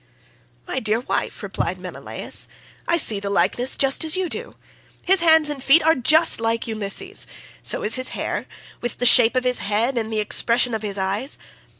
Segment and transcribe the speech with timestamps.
[0.67, 2.47] "My dear wife," replied Menelaus,
[2.87, 4.55] "I see the likeness just as you do.
[5.05, 7.27] His hands and feet are just like Ulysses;
[7.61, 8.47] so is his hair,
[8.81, 11.37] with the shape of his head and the expression of his eyes.